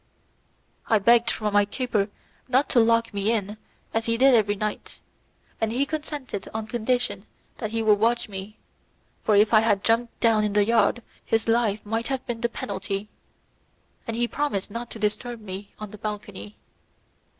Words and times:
I 0.87 0.97
begged 0.97 1.29
from 1.29 1.53
my 1.53 1.63
keeper 1.63 2.09
not 2.47 2.69
to 2.69 2.79
lock 2.79 3.13
me 3.13 3.31
in 3.31 3.57
as 3.93 4.05
he 4.05 4.17
did 4.17 4.33
every 4.33 4.55
night, 4.55 4.99
and 5.61 5.71
he 5.71 5.85
consented 5.85 6.49
on 6.55 6.65
condition 6.65 7.27
that 7.59 7.69
he 7.69 7.83
would 7.83 7.99
watch 7.99 8.27
me, 8.27 8.57
for 9.23 9.35
if 9.35 9.53
I 9.53 9.59
had 9.59 9.83
jumped 9.83 10.19
down 10.19 10.43
in 10.43 10.53
the 10.53 10.65
yard 10.65 11.03
his 11.23 11.47
life 11.47 11.85
might 11.85 12.07
have 12.07 12.25
been 12.25 12.41
the 12.41 12.49
penalty, 12.49 13.09
and 14.07 14.17
he 14.17 14.27
promised 14.27 14.71
not 14.71 14.89
to 14.89 14.97
disturb 14.97 15.39
me 15.39 15.71
on 15.77 15.91
the 15.91 15.99
balcony. 15.99 16.55